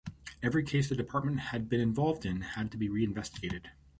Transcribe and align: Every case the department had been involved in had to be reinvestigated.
Every 0.41 0.63
case 0.63 0.89
the 0.89 0.95
department 0.95 1.39
had 1.41 1.69
been 1.69 1.79
involved 1.79 2.25
in 2.25 2.41
had 2.41 2.71
to 2.71 2.77
be 2.79 2.89
reinvestigated. 2.89 3.67